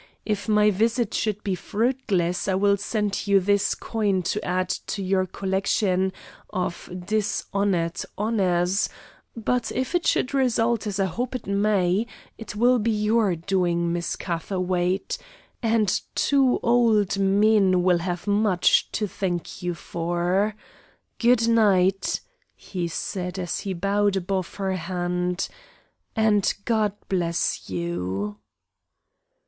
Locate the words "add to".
4.43-5.03